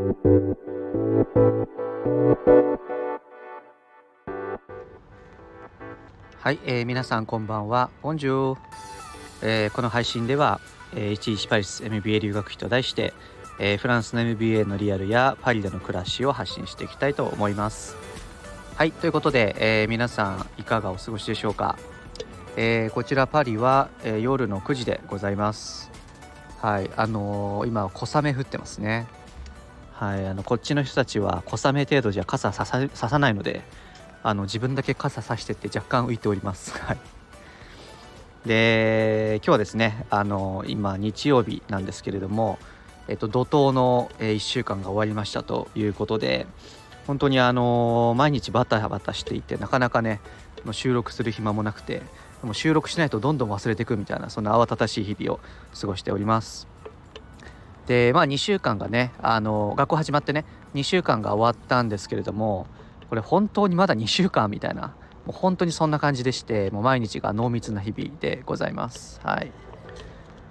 [0.00, 0.06] は
[6.52, 7.90] い、えー、皆さんこんばんは。
[8.00, 8.58] ボンジュー、
[9.42, 10.58] えー、この配信では、
[10.94, 13.12] えー、11パリス MBA 留学費と題して、
[13.58, 17.94] えー、フランスの MBA のリアルやパリでの暮らしを発信していきたいと思います。
[18.76, 21.78] はい、ということで、えー、皆さんいかがお過ごしでしょうか。
[22.56, 25.90] えー、こちらパリは、えー、夜の9時でございます。
[26.62, 29.06] はい、あのー、今小雨降ってますね。
[30.00, 33.60] はい、あのこっちの人たちは小雨程度じゃ傘さささないので、
[34.22, 36.72] あの自分だけ傘さしてて若干浮いております。
[36.80, 36.98] はい。
[38.46, 42.58] で今日はですねあの今日曜日なんですけれども、
[43.08, 46.46] えっと、怒涛の、1週間が終わりましたということで
[47.06, 50.22] 本当にあの毎日バタバタしていてなかなかね
[50.72, 52.00] 収録する暇もなくて
[52.42, 55.40] も収録しないとどんどん忘れていくみたいなそんな慌ただしい日々を
[55.78, 56.66] 過ごしております
[57.86, 60.44] でまあ2週間がねあの学校始まってね
[60.74, 62.66] 2週間が終わったんですけれども
[63.08, 64.94] これ本当にまだ2週間みたいな
[65.26, 69.20] もう本当にそんな感じでしてもう毎日が濃密な日々でございます。
[69.22, 69.52] はい。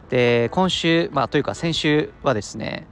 [0.10, 2.88] で今週まあというか先週はですね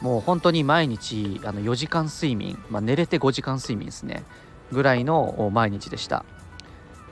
[0.00, 4.24] もう本当に毎日あの4時間睡眠、まあ、寝れて5時間睡眠ですね
[4.72, 6.24] ぐらいの毎日でした。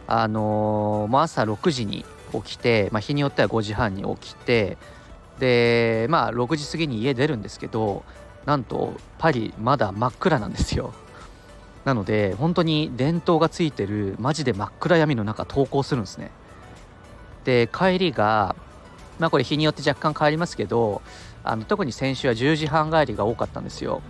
[0.06, 4.76] あのー、もう朝6時に起きて、まあ、日によっては5時半に起きて
[5.40, 8.04] でまあ6時過ぎに家出るんですけど
[8.46, 10.94] なんとパリまだ真っ暗なんですよ。
[11.84, 16.30] なので本当に電灯がついてるマジで真っ暗闇の中投稿するんですね。
[17.44, 18.54] で帰りが
[19.18, 21.00] まあこれ日によって若干変わりますけど
[21.42, 24.02] あの特に先週は10時半帰りが多かったんですよ。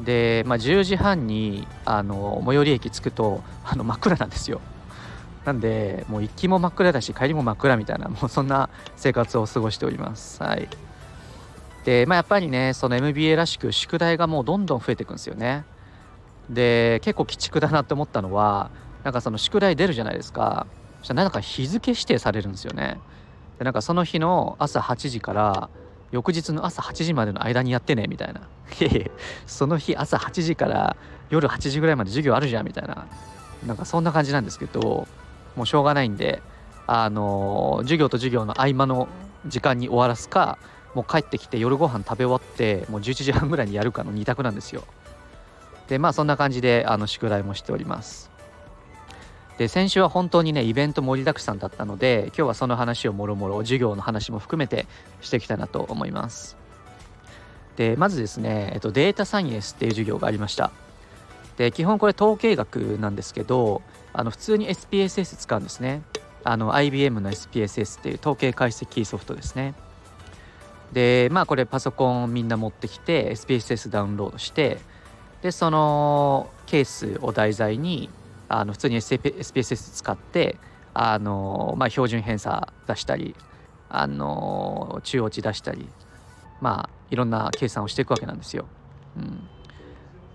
[0.00, 4.60] で、まあ、10時半にあの最寄り駅着くとあの真っ暗なんですよ。
[5.48, 10.42] なんでもう行きも真っ暗だし帰りも真っ暗みたいなもうそんな生活を過ごしております。
[10.42, 10.68] はい。
[11.86, 15.64] でまあやっぱりねその MBA らしく宿題がもうどんどん増えていくんですよね。
[16.50, 18.70] で結構鬼畜だなって思ったのは
[19.04, 20.66] なんかその宿題出るじゃないですか。
[20.98, 23.00] そしたらなんか日付指定されるんですよね。
[23.58, 25.70] でなんかその日の朝8時から
[26.10, 28.42] 翌日の朝8時までの間にやってねみたいな。
[29.48, 30.94] その日朝8時から
[31.30, 33.06] 夜8時ぐらいまで授業あるじゃんみたいな。
[33.66, 35.08] なんかそんな感じなんですけど
[35.58, 36.40] もうしょうがないんで
[36.86, 39.08] あの授業と授業の合間の
[39.46, 40.58] 時間に終わらすか
[40.94, 44.84] もう帰ってきて夜ご飯食べ終わってもう11時半ぐらいにやるかの2択なんですよ。
[45.88, 48.30] でまあそんな感じであの宿題もしております。
[49.58, 54.86] で先週は本当にねイベント盛りだくさんだったので今日はその話をもろもろ授業の話も含めて
[55.20, 56.56] していきたいなと思います。
[57.76, 60.70] でまずですね、えっと、データサイエンスっていう授業がありました。
[61.56, 63.82] で基本これ統計学なんですけど
[64.12, 66.02] あの普通に SPSS 使うんですね。
[66.44, 69.74] あの IBM の SPSS っていう統計解析ソフトですね。
[70.92, 74.78] でまあこれパソコンみんな持ってきて SPSS ダウンロードして
[75.42, 78.08] でそのケースを題材に
[78.48, 80.56] あの普通に SPSS 使って
[80.94, 83.34] あの、まあ、標準偏差出したり
[83.90, 85.88] あの中央値出したり
[86.60, 88.66] まあいろんな計算をしていくわけなんですよ。
[89.16, 89.48] うん、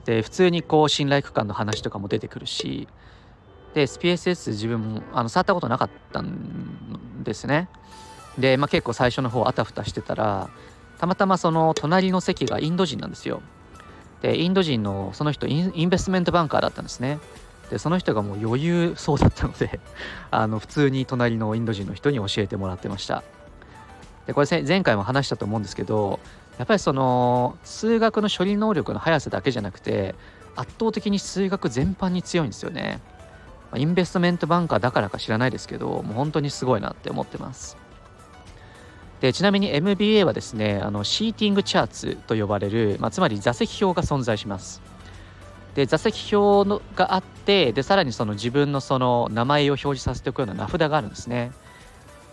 [0.05, 2.87] で普通にこう信頼区間の話とかも出てくるし
[3.73, 7.69] で SPSS 自分もあの触ったことなかったんですね。
[8.37, 10.49] で、まあ、結構最初の方あたふたしてたら
[10.99, 13.41] たまたまその隣の席がインド人なんですよ。
[14.23, 17.19] でインド人のその人インベストメントバンカーだったんですね
[17.69, 19.79] でその人がもう余裕そうだったので
[20.31, 23.21] あの普通に隣のインド人の人に教えてもらってました
[24.25, 26.19] でこれ前回も話したと思うんですけど
[26.57, 30.15] やっぱりその数学の処理能力の速さだけじゃなくて
[30.55, 33.01] 圧倒的に数学全般に強いんですよね
[33.77, 37.77] インベストメントバンカーだからか知らないですけどもう本当にすごいなって思ってます。
[39.21, 44.81] でちなみに MBA はですねあのシーティングチャーツと呼ばれる、まあ、つまり座席表が存在します。
[45.75, 51.51] で座席表のがあってでさらにその自分のその名前を表示させておくような名札があるんですね。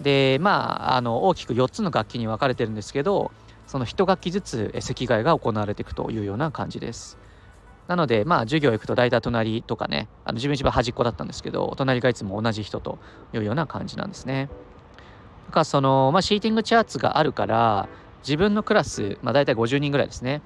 [0.01, 3.31] でまああの大きく4つの楽器に分かれてるんですけど
[3.67, 7.19] その1楽器ずつ席替えが行われていくというような感じです。
[7.91, 13.01] なのでまあ授業行くと大体隣とかねあの自分一番端っこだったんですけど隣がいつも同じ人と
[13.34, 14.48] いうような感じなんですね。
[15.51, 17.89] かその、まあ、シーティングチャーツがあるから
[18.22, 20.41] 自分のクラス、まあ、大体50人ぐらいですね。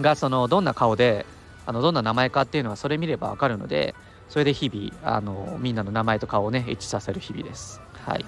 [0.00, 1.26] がそのどんな顔で
[1.66, 3.94] あのどんな名前かっていうのはそれ見れば分かるので
[4.30, 7.82] それで日々あのみんなの名前と顔をね一致させる日々です。
[8.06, 8.24] はい。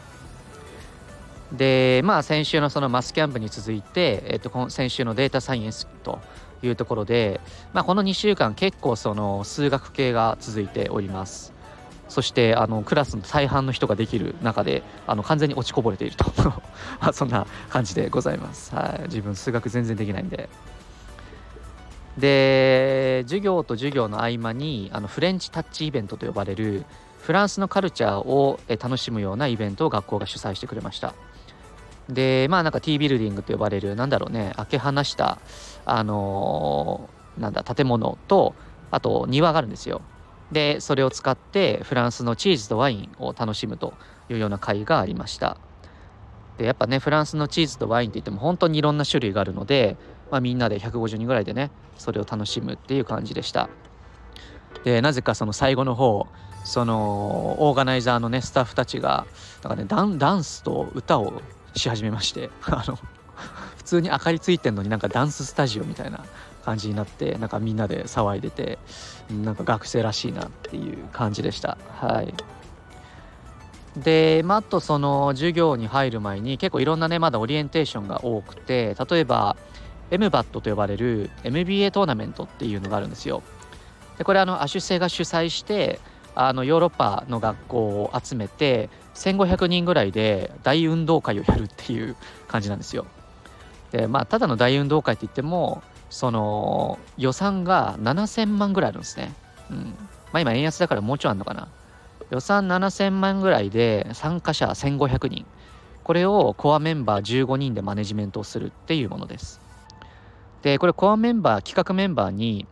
[1.52, 6.19] でまあ先週のそのマスキャンプに続いて、えっと、先週のデータサイエンスと
[6.62, 7.40] いうところで、
[7.72, 11.52] まあ、この2週間結構その数学系が続いております。
[12.08, 16.26] そしてあのクラスの大半の人ができる中であの完全に落ちこぼれていると。
[17.14, 20.48] そんな感じでございます、はい、自分数学全然できないんで。
[22.18, 26.84] で授業と授業の合間にあのフレンチタッチイベントと呼ばれる
[27.22, 31.14] フランスのカルチャーを楽しむようなイベントを学校が主催してくれました。
[32.08, 35.38] でまあなんか T ビルディングと呼ばれるなんだろうね開け放した
[35.84, 38.54] あのー、なんだ建物と
[38.90, 40.02] あと庭があるんですよ。
[40.52, 43.94] でそれを使ってフランスのチーズとワインを楽しむと
[44.28, 45.56] いうような会がありました。
[46.58, 49.96] でやっぱねフランスのチーズとワインって言っても本当にいろんな種類があるので、
[50.31, 53.70] まあ、みんなで150人ぐらいでねそれを楽しむっていう感じでした。
[54.84, 56.26] でなぜかその最後の方
[56.64, 59.26] そのオーガナイザーのねスタッフたちが
[59.62, 61.40] なんかねダンダンスと歌を
[61.74, 62.98] し始めまして あの
[63.76, 66.24] 普通に明かりついてんのになんかダンススタジオみたいな
[66.64, 68.78] 感じになってなんかみんなで騒いでて
[69.30, 71.76] なんか学生らしいなっていう感じでした。
[72.00, 72.32] はい。
[73.96, 79.56] で、まあ、あとその授業に入る前に結構いろんなねまだオリエンテーションが多くて例えば
[80.10, 83.42] MBAT と呼ばれる MBA トーナメントっていうのがあるんですよ。
[84.19, 86.00] でこれあのアシュセが主催して
[86.34, 92.16] あのヨーロッパの学校を集めて1500人ぐらいで大運動会をやるっていう
[92.48, 93.06] 感じなんですよ。
[93.90, 99.32] でまあただの大運動会って言ってもその予算が7000万ぐらいあるんですね。
[99.70, 99.94] うん。
[100.32, 101.68] まあ今円安だからもうちょいあるのかな。
[102.30, 105.46] 予算7000万ぐらいで参加者1500人。
[106.02, 109.60] これをコアメンバー15人でマネジメントをするっていうものです。
[110.62, 112.66] でこれコアメンバー企画メンバーに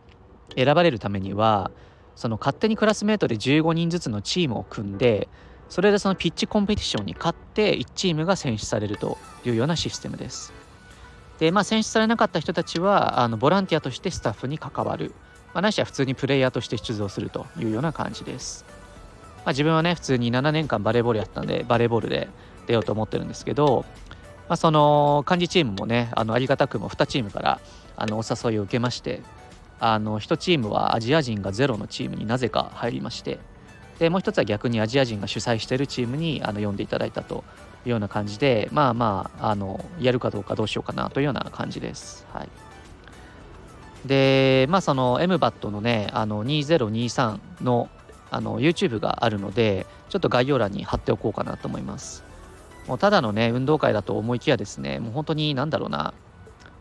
[0.55, 1.71] 選ばれるためには
[2.15, 5.27] その勝手にクラスメートで15人ずつのチームを組んで
[5.71, 10.51] それでそのピッチコンペティションに勝って1チームが選出されるというようなシステムです。
[11.39, 15.13] でまあ選出されなかった人たちはあのボランティアとしてスタッフに関わる、
[15.53, 18.65] まあ、ないしは普通にプレイヤーとして出場するというような感じです。
[19.37, 22.27] まあ、自分はね普通に7年間バレーボールやったんでバレーボールで
[22.67, 23.85] 出ようと思ってるんですけど、
[24.49, 27.61] まあ、その幹事チームもねあのありがたくも2チームから
[27.95, 29.21] あのお誘いを受けまして
[29.79, 33.39] あの1チームはアジア人がゼロのチームになぜか入りまして
[34.01, 37.43] でもう一つは逆にアジア人が主催しているチームにあの呼んでいただいたと
[37.85, 42.25] いうような感じでまあまああのやるかどうかどうしようかなというような感じです。
[42.33, 42.49] はい
[44.07, 47.89] でまあその MBAT のねあの2023の
[48.31, 52.23] あの YouTube があるのでちょっと概要欄に貼っておこうかなと思います
[52.87, 56.15] もうただのね運動会だと思いきやですねもう本当に何だろうな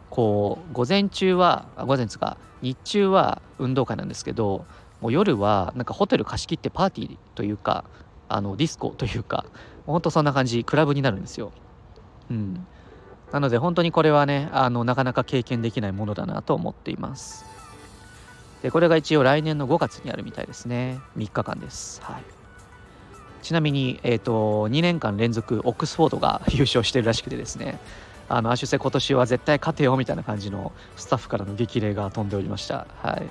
[0.09, 4.65] こう午前中は午前つか日中は運動会なんですけど
[5.01, 7.85] もう夜はなんかホテル貸し切ってパーティーというか
[8.29, 9.47] あのディスコというか
[9.87, 11.53] 本当そんな感じクラブになるんですよ。
[12.31, 12.67] うん。
[13.33, 17.45] なので本当にこれはねあのなかなか経験できないものだなと思っています。
[18.63, 21.01] でこれが一応来年の5月にあるみたいですね。
[21.17, 22.23] 3日間です、はい、
[23.43, 27.79] ちなみに、えーと、2年間連続オックスフォードが優勝してるらしくてですね。
[28.29, 32.87] あのアシュセ今年は絶対勝てよみたいな感じのスタッフからの激励が飛んでおりました。
[33.03, 33.29] はい、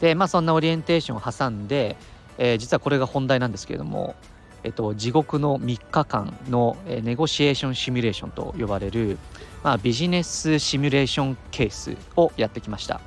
[0.00, 1.96] でまあそんなオリエンテーションを挟んで、
[2.38, 4.14] えー、実はこれが本題なんですけれども、
[4.62, 9.18] えっと、地獄の3日間の、え、ネゴシエーションシミュレーションと呼ばれる、
[9.62, 13.00] まあ、ビジネスシミュレーションケースをやってきました。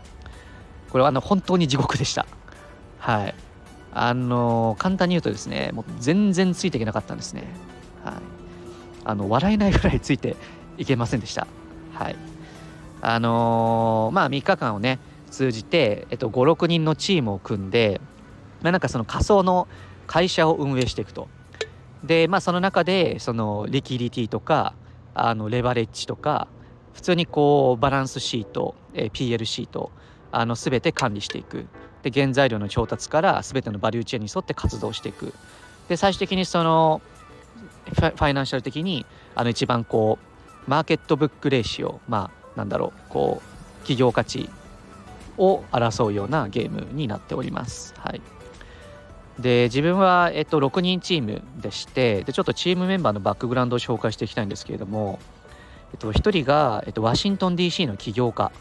[0.90, 2.26] これはあの本当に地獄でした。
[2.98, 3.36] はい。
[3.92, 7.44] あの簡単に言うとですね、もう全然ついていけなかったんですね。
[8.04, 8.14] はい。
[9.04, 10.36] あの笑えないぐらいついて
[10.78, 11.48] いけませんでした。
[11.94, 12.16] はい。
[13.02, 18.02] あのー、まあ3日間をね通じて、えっと、56人のチームを組んで、
[18.62, 19.68] まあ、なんかその仮想の
[20.08, 21.28] 会社を運営していくと。
[22.04, 24.74] でまあその中でそのリキリティとか
[25.14, 26.48] あのレバレッジとか
[26.94, 29.92] 普通にこうバランスシート、えー、PL シート
[30.32, 31.66] あの全て管理していく
[32.04, 35.34] で原材料の調達から全てのバリューチェーンに沿って活動していく
[35.90, 37.02] で最終的にその
[37.94, 39.06] ファイナンシャル的に
[39.36, 40.20] あの一番こ
[40.68, 44.50] うマーケットブックレーシオまあなんだろうこう企業価値
[45.40, 47.94] を争うようなゲームになっております。
[47.98, 48.22] はい、
[49.40, 55.20] で自分は、えっと、6人チームでしてでちょっとチームメンバーのバックグラウンドを紹介していきたいんですけれども、
[55.92, 58.52] えっと、1人が、えっと、ワシントン DC の起業家。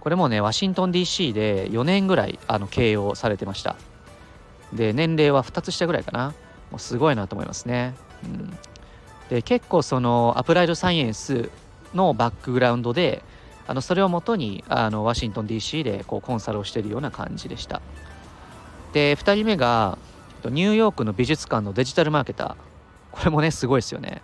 [0.00, 3.76] これもねワシントン DC で4年ぐらいあの経営をされてました。
[4.72, 6.32] で年齢は2つ下ぐらいかな。
[6.70, 8.56] もうすごいなと思いますね、うん、
[9.28, 11.50] で結構そのアプライドサイエンス
[11.94, 13.22] のバックグラウンドで
[13.70, 17.80] あのそれをもとにあのワシントン DC でこうコンサルをしているような感じでした。
[18.92, 19.96] で2人目が
[20.44, 22.54] ニューヨークの美術館のデジタルマーケター。
[23.12, 24.22] これもねすごいですよね。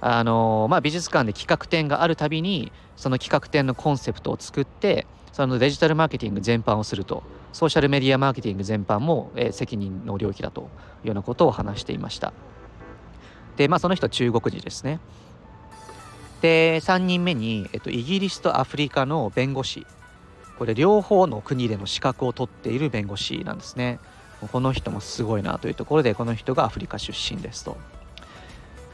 [0.00, 7.22] あのまあ、美術館で企画展があるたびにその企画展のコンセプトを作ってそのデジタルマーケティング全般をすると。
[7.52, 10.64] ソーシャルメディアマーケティング全般も、えー、責任の領域だとい
[11.04, 12.32] うようなことを話していました。
[13.58, 15.00] でまあその人は中国人ですね。
[16.40, 19.86] で3人目に、えっと、イギリスとアフリカの弁護士。
[20.58, 23.98] これ両方の国での資格を取っている弁護士なんですね。
[24.52, 27.76] この人もすごいなというところでこの人がアフリカ出身ですと。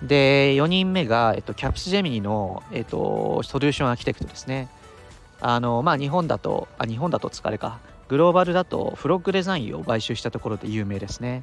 [0.03, 4.69] で4人目が、えっと、キャプスジェミニの、えっと、ソリューションアーキテクトですね。
[5.41, 7.81] あのまあ日本だとあ日本だと疲れか。
[8.09, 11.43] グローバルだとフロッグデザインを買収したところで有名ですね。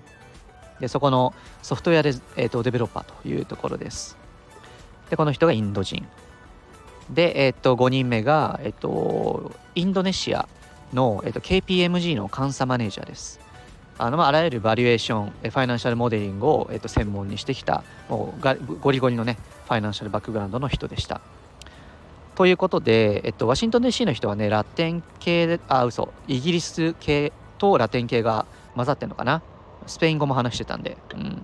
[0.80, 4.23] でそこのソフトウェアデ,、えーと、デベロッパーというところです。
[5.14, 6.08] でこの人がインド人。
[7.12, 10.50] で、えーと、5人目が、えーと、インドネシア
[10.92, 13.40] の、えー、と KPMG の監査マネージャーです。
[14.00, 21.22] あのまあ、あらゆるバリエーションファイナンシャルモデリングを、えー、と専門にしてきたもうがゴリゴリのねファイナンシャルバックグラウンドの人でした。
[22.34, 29.44] ということで、えっと、ワシントン DC の人はねラテン系であ嘘イギリス系とラテン系が混ざってんのかな？
[29.86, 30.98] スペイン語も話してたんで。
[31.14, 31.42] うん、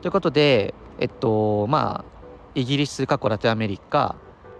[0.00, 2.19] ということで、えっと、まあ、
[2.54, 4.16] イギリス、過去ラテンアメリカ、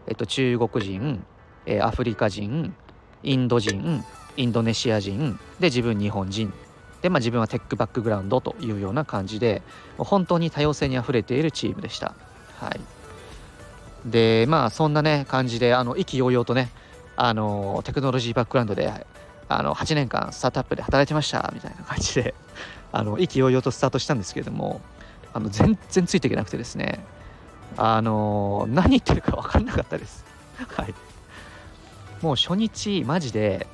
[0.07, 1.25] えっと、中国人、
[1.67, 2.75] えー、アフリカ人、
[3.23, 4.05] インド人、
[4.37, 6.53] インドネシア人、で、自分日本人。
[7.03, 9.63] で、まあ、自分はテックバックグラウンドというような感じで、
[9.99, 12.15] 本当に多様性にあふれているチームでした。
[12.59, 12.81] はい。
[14.05, 16.71] で、まあ、そんなね、感じで、あの、意気揚々とね、
[17.17, 19.07] あの、テクノロジーバックグラウンドで、
[19.49, 22.35] あの、8年間スタートアップで働いてました、みたいな感じで、
[22.93, 24.81] あの意気揚々とスタートしたんですけれども
[25.33, 27.05] あの全然ついていけなくてですね
[27.77, 30.25] あの何言ってるか分かんなかったです。
[30.69, 30.95] はい。
[32.23, 33.67] もう初日マジで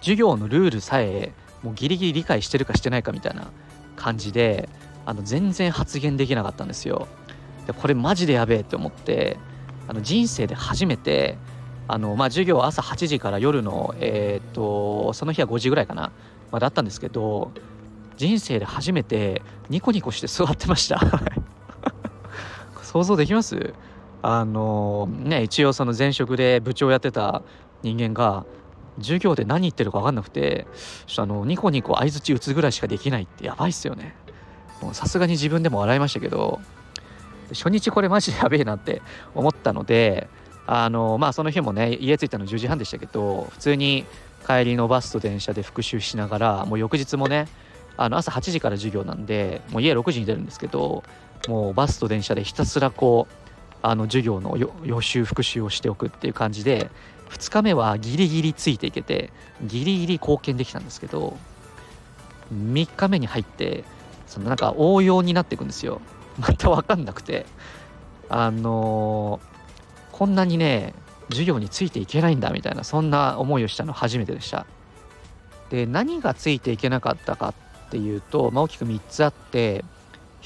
[0.00, 3.50] 授業のルールさえもうギリギリ理解してるかしてないかみたいな
[3.96, 4.68] 感じで
[5.04, 7.08] あの全然発言できなかったんですよ。
[7.66, 9.38] でこれマジでやべえって思って
[9.88, 11.38] あの人生で初めて
[11.88, 16.12] あの、まあ、授業朝8時から夜の、えー、っとその日は5時ぐらいかな、
[16.50, 17.52] まあ、だったんですけど
[18.16, 21.00] 人生で初めてニコニコして座ってました。
[22.96, 23.74] 想像できます？
[24.22, 27.42] あのね一応その前職で部長やってた
[27.82, 28.46] 人間が
[28.98, 30.66] 授業で何言ってるか分かんなくて
[31.18, 34.16] あのニコニコ相づち打つぐらいしかできないってやばいっすよね。
[34.80, 36.60] もうさすがに自分でも笑いましたけど
[37.50, 39.02] 初日これマジでやべえなって
[39.34, 40.28] 思ったので
[40.66, 44.06] あのまあその日もね家着いたの10時半でしたけど普通に
[44.46, 47.46] 帰りのバスと電車で復習しながらもう翌日もね
[47.98, 51.04] あの朝8時から授業なんでもう家6時に出るんですけど
[51.48, 53.34] もうバスと電車でひたすらこう
[53.82, 56.90] あの授業の予習復習をしておくっていう感じで
[57.30, 61.36] 2日目はギリギリついていけてギリギリ貢献できたんですけど
[62.52, 63.84] 3日目に入って
[64.26, 66.00] そのなんか応用になっていくんですよ。
[66.38, 67.46] また分かんなくて
[68.28, 70.94] あのー、こんなにね
[71.30, 74.66] 授業についていけないんだみたいなそんな思いをしたの初めてでした。
[75.70, 77.54] で何がついていけなかったか
[77.86, 79.84] っていうと、まあ、大きく3つあって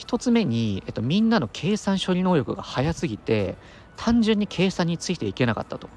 [0.00, 3.56] 1つ目に、えっと、みんなの計算処理能力が速すぎて
[3.96, 5.88] 単純に計算についていけなかったと。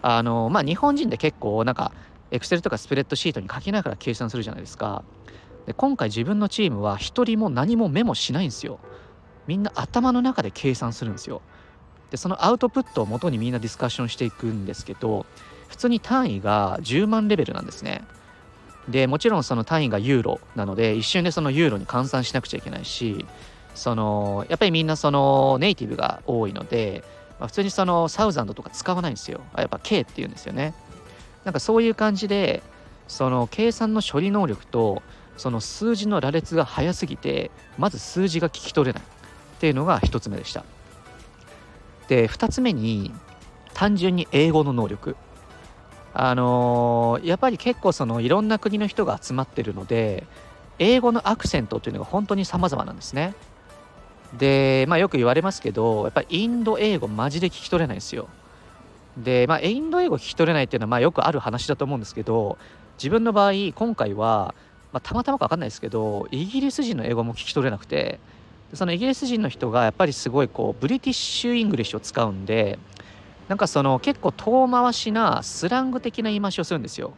[0.00, 1.92] あのまあ、日本人で結構なんか
[2.30, 5.02] エクセルとかスプレッドシートに書きながら計算するじゃないですか。
[5.66, 8.78] で今回自分のチームは1人も何もメモしないんですよ。
[9.46, 11.42] みんな頭の中で計算するんですよ。
[12.10, 15.26] でそのアウトプットをもとにみんなディスカッションしていくんですけど
[15.68, 18.04] 普通に単位が10万レベルなんですね。
[18.88, 23.26] でもちろんその単位がユーロなので一瞬でそのユーロに換算しなくちゃいけないし
[23.74, 27.04] そのやっぱりみんなそのネイティブが多いので、
[27.38, 29.40] まあ、普通にそのサウザンドとか使わないんですよ。
[29.56, 30.74] やっぱ K っていうんですよね。
[31.44, 32.62] なんかそういう感じで
[33.06, 35.02] その計算の処理能力と
[35.36, 39.02] その数字の羅列が速すぎてまず数字が聞き取れない。
[39.02, 40.64] っていうのが1つ目でした。
[42.08, 43.12] で2つ目に
[43.74, 45.16] 単純に英語の能力。
[46.20, 50.26] あのー、やっぱり結構そのいろんな国の人が集まってるので
[50.80, 53.36] 英語のアクセントというのが本当に様々なんですね。
[54.36, 58.28] でまあよく言われますけどやっぱりインド英語マジで聞き取れないんですよ。
[59.16, 62.58] でまあインド英語聞き取れないっていうのはまあよくある話だと思うんですけど
[62.96, 64.56] 自分の場合今回は、
[64.92, 68.18] まあ、たまたまか分かんないですけどイギリス人の英語も聞き取れなくて
[68.74, 72.80] そのイギリス人の人がやっぱりすごいこう British English を使うんで
[73.48, 77.14] なんかその結構遠回しなスラング的な言い回しをするんですよ。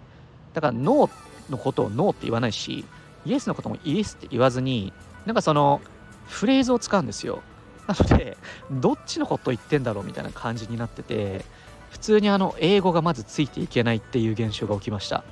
[0.55, 1.11] だからノー
[1.51, 2.85] のことをノーって言わないし
[3.25, 4.93] イエスのこともイエスって言わずに
[5.27, 5.81] なんかその
[6.27, 7.43] フレーズを使うんですよ。
[7.87, 8.37] なので
[8.71, 11.45] どっちのこと言ってんだろうみたいな感じになってて
[11.91, 15.25] 普通にあの英語がまずついていけないっていう現象が起きました。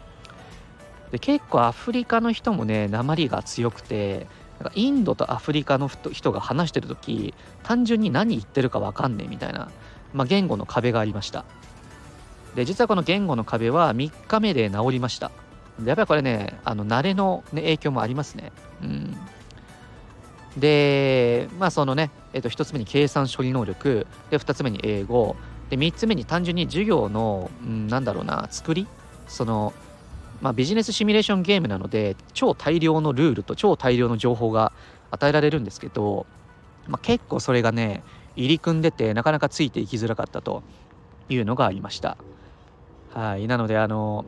[1.13, 4.27] で結構アフリカの人もね鉛が強くて
[4.59, 9.71] なんかインドとアフリカの人が話してる時単純に何言ってるか分かんねえみたいな。
[10.13, 11.45] まあ、言語の壁がありました。
[12.55, 15.31] で実はこの言語の壁は3日目で治りました。
[15.85, 18.53] やっぱりこれねあの慣れの、ね、影響もありますね。
[18.83, 19.17] うん。
[20.57, 24.07] でまあそのね、えっと、1つ目に計算処理能力。
[24.31, 25.37] で2つ目に英語。
[25.71, 28.87] で3つ目に単純に授業の、うん、なんだろうな作り。
[29.29, 29.73] その、
[30.41, 34.73] まあ、ビジネスシミュレーションゲームなので超大量のルールと超大量の情報が
[35.11, 36.27] 与えられるんですけど、
[36.87, 38.03] まあ、結構それがね
[38.39, 40.63] 入り組んでてなかなかついていきづらかったと
[41.29, 42.17] いうのがありました。
[43.13, 44.27] はいなのであの、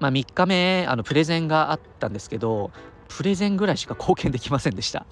[0.00, 2.70] まあ、3日目あのプレゼンがあったんですけど
[3.06, 5.06] プレゼンぐらいしか貢献できませんでした。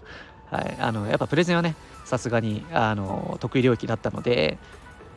[0.51, 4.59] はい、あのやっぱプレゼンはねさすがにあの得意領域だったので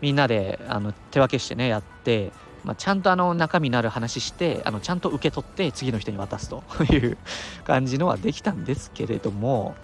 [0.02, 2.32] みんなであの手分けしてねやって、
[2.64, 7.18] まあ、ちゃんとあの中身のある話してあのちゃんと受け取って次の人に渡すという
[7.64, 9.76] 感じのはできたんですけれども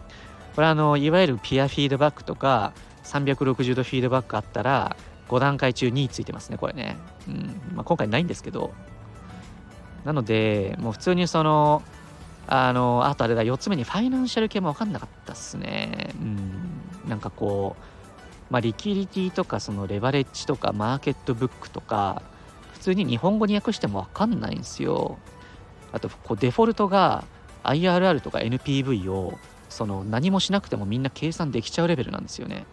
[0.56, 2.74] これあのいわゆるピアフィードバックとか
[3.06, 4.96] 360度フィードバックあったら
[5.30, 6.98] 5段階中2位ついてますねこれね、
[7.28, 7.62] うん。
[7.76, 8.74] まあ、今回ないんですけど。
[10.04, 11.82] なのでもう普通にその
[12.48, 16.14] あのあとあれだ4つ目にファイナンシャル系も分かんなかったっすね。
[16.22, 17.10] うん。
[17.10, 22.22] なんかこうまあリキリティとかそのレバレッジとかマーケットブックとか
[22.74, 25.18] 普通に日本語に訳しても分かんないんですよ。
[25.92, 27.24] あとこうデフォルトが
[27.64, 32.66] IRR とか NPV をその何もしなくてもみんな計算できちゃうレベルなんですよね。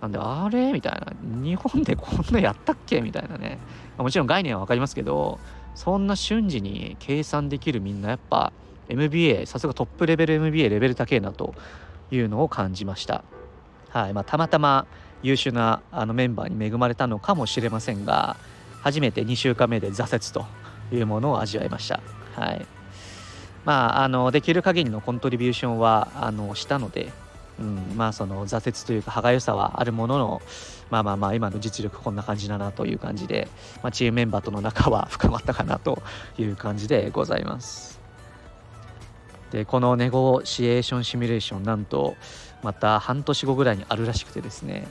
[0.00, 0.72] なんであれ？
[0.72, 1.12] みたいな。
[1.42, 3.00] 日本でこんなやったっけ？
[3.00, 3.58] みたいなね。
[3.98, 5.38] もちろん概念は分かりますけど
[5.74, 8.52] そんな瞬時に計算できるみんなやっぱ
[8.88, 11.54] MBA さすがトップレベル MBA レベル高えなと
[12.10, 13.24] いうのを感じました。
[13.90, 14.14] はい。
[14.14, 14.86] まあ、たまたま
[15.22, 18.36] 優秀なあのメンバーに恵まれたのかもしれませんが
[18.80, 20.46] 初めて2週間目で挫折と
[20.94, 22.00] いうものを味わいました。
[22.34, 22.66] はい。
[23.66, 27.12] まああのできる限りのコントリビューションはあのしたので
[27.60, 30.42] うん、まあその挫折というか歯がゆさはあるものの
[30.90, 33.48] まあまあまあ今の実力こんな感じだなという感じで、
[33.82, 36.02] まあ、チームメンバーとの仲は深まったかなと
[36.38, 38.00] いう感じでございます
[39.52, 42.16] でこのネゴシエーションシミュレーションなんと
[42.62, 44.86] また半年後ぐらいにあるらしくてですね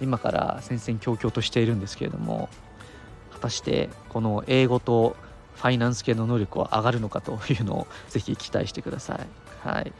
[0.00, 2.48] 今から戦々恐々としているんですけれども
[3.32, 5.16] 果たしてこの英語と
[5.56, 9.68] ファイナンス系の能力は上がるのかというのをぜひ期待してください。
[9.68, 9.92] はい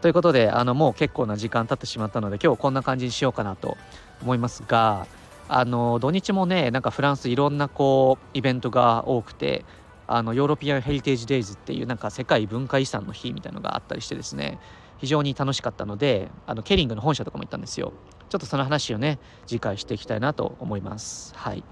[0.00, 3.76] ということであのもう結構な時間経ってしまったので今日こんな感じにしようかなと
[4.22, 5.06] 思いますが
[5.48, 9.64] あの土日もねなんかフランスいろんなこうイベントが多くて
[10.06, 14.58] あのヨーロピアン・ヘリテージ・デイズっていうなんか世界文化遺産の日みたいなのがあったりしてですね
[14.98, 17.92] 非常に楽しかったのであのケリングの本社とかも行ったんですよ。
[18.28, 21.32] ちょっとその話をね次回していきたいなと思います。
[21.36, 21.64] はい。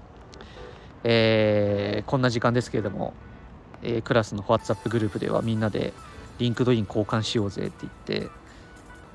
[1.03, 3.13] えー、こんな時間ですけれども、
[3.81, 5.93] えー、クラスの WhatsApp グループではみんなで
[6.39, 8.29] LinkedIn 交換しようぜって言って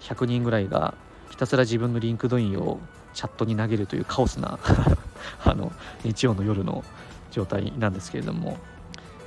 [0.00, 0.94] 100人ぐらいが
[1.30, 2.78] ひたすら自分の LinkedIn を
[3.14, 4.58] チャットに投げるというカオスな
[5.44, 5.72] あの
[6.04, 6.84] 日曜の夜の
[7.30, 8.56] 状態なんですけれども、ま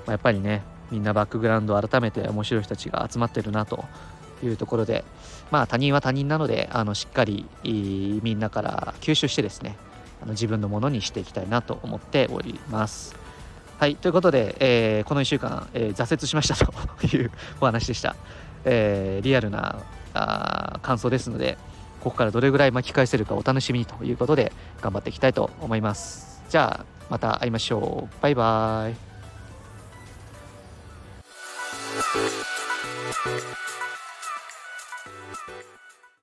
[0.08, 3.84] あ、やっぱりねみんなバックグラウンド改めて面白い人たちが集まってるなと
[4.44, 5.04] いうところで
[5.52, 9.76] まあ他人は他人なのであのしっかりみんなから吸収してですね
[10.22, 13.27] あの自分のものにしていきたいなと思っております。
[13.80, 18.16] はい、ということで、えー、この1週間、えー、挫折しましたというお話でした。
[18.66, 19.86] えー、リアルな
[20.16, 21.60] あ感想ですので、
[22.02, 26.44] ここからどれぐらい巻き返せるかお楽しみにということで、頑張っていきたいと思います。
[26.50, 28.16] じゃあ、また会いましょう。
[28.22, 28.96] バイバイ。